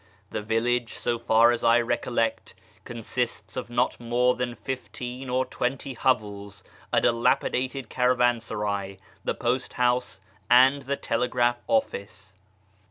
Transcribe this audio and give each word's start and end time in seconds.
The 0.31 0.41
village, 0.41 0.93
so 0.95 1.19
far 1.19 1.51
as 1.51 1.63
I 1.63 1.79
recollect, 1.79 2.55
consists 2.85 3.55
of 3.55 3.69
not 3.69 3.99
more 3.99 4.33
than 4.33 4.55
fifteen 4.55 5.29
or 5.29 5.45
twenty 5.45 5.93
hovels, 5.93 6.63
a 6.91 6.99
dilapidated 6.99 7.87
cara 7.87 8.15
vansaray, 8.15 8.97
the 9.23 9.35
post 9.35 9.73
house, 9.73 10.19
and 10.49 10.81
the 10.81 10.95
telegraph 10.97 11.59
office. 11.67 12.33